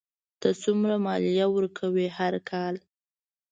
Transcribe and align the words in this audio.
ته 0.41 0.49
څومره 0.63 0.95
مالیه 1.05 1.45
ورکوې 1.55 2.07
هر 2.17 2.33
کال؟ 2.49 2.75